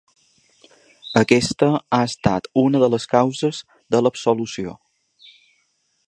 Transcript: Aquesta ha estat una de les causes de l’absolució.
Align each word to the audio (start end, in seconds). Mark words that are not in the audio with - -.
Aquesta 1.19 1.67
ha 1.97 1.99
estat 2.05 2.49
una 2.61 2.81
de 2.85 2.89
les 2.93 3.05
causes 3.11 3.59
de 3.97 4.01
l’absolució. 4.05 4.73